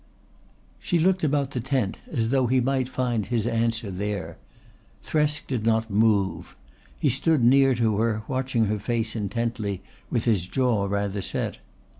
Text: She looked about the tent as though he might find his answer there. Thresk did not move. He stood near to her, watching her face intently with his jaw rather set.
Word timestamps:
She 0.79 0.97
looked 0.97 1.23
about 1.23 1.51
the 1.51 1.59
tent 1.59 1.97
as 2.11 2.29
though 2.31 2.47
he 2.47 2.59
might 2.59 2.89
find 2.89 3.27
his 3.27 3.45
answer 3.45 3.91
there. 3.91 4.39
Thresk 5.03 5.45
did 5.45 5.63
not 5.63 5.91
move. 5.91 6.55
He 6.99 7.07
stood 7.09 7.43
near 7.43 7.75
to 7.75 7.97
her, 7.99 8.23
watching 8.27 8.65
her 8.65 8.79
face 8.79 9.15
intently 9.15 9.83
with 10.09 10.25
his 10.25 10.47
jaw 10.47 10.85
rather 10.87 11.21
set. 11.21 11.59